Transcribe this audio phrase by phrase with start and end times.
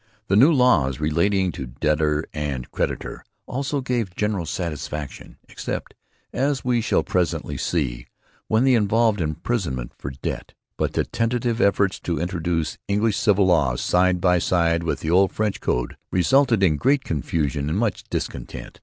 [0.29, 5.93] The new laws relating to debtor and creditor also gave general satisfaction, except,
[6.33, 8.07] as we shall presently see,
[8.47, 10.55] when they involved imprisonment for debt.
[10.75, 15.33] But the tentative efforts to introduce English civil law side by side with the old
[15.33, 18.79] French code resulted in great confusion and much discontent.